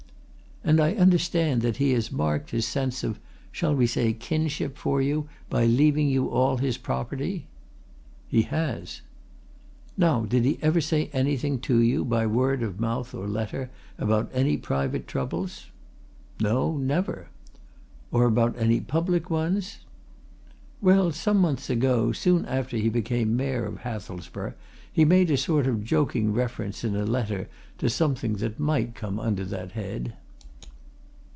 [0.63, 3.19] "And I understand that he has marked his sense of
[3.51, 7.47] shall we say, kinship for you by leaving you all his property?"
[8.27, 9.01] "He has!"
[9.97, 14.29] "Now, did he ever say anything to you, by word of mouth or letter, about
[14.35, 15.65] any private troubles?"
[16.39, 17.29] "No, never!"
[18.11, 19.79] "Or about any public ones?"
[20.79, 24.53] "Well, some months ago, soon after he became Mayor of Hathelsborough,
[24.93, 27.49] he made a sort of joking reference, in a letter,
[27.79, 30.13] to something that might come under that head."